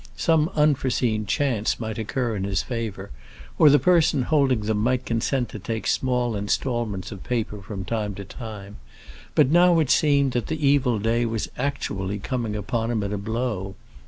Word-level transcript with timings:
Some 0.17 0.49
unforeseen 0.55 1.27
chance 1.27 1.79
might 1.79 1.99
occur 1.99 2.35
in 2.35 2.43
his 2.43 2.63
favour, 2.63 3.11
or 3.59 3.69
the 3.69 3.77
persons 3.77 4.29
holding 4.29 4.61
them 4.61 4.79
might 4.79 5.05
consent 5.05 5.49
to 5.49 5.59
take 5.59 5.85
small 5.85 6.35
instalments 6.35 7.11
of 7.11 7.23
payment 7.23 7.63
from 7.65 7.85
time 7.85 8.15
to 8.15 8.25
time; 8.25 8.77
but 9.35 9.51
now 9.51 9.77
it 9.79 9.91
seemed 9.91 10.31
that 10.31 10.47
the 10.47 10.67
evil 10.67 10.97
day 10.97 11.23
was 11.27 11.51
actually 11.55 12.17
coming 12.17 12.55
upon 12.55 12.89
him 12.89 13.03
at 13.03 13.13
a 13.13 13.17
blow. 13.19 13.75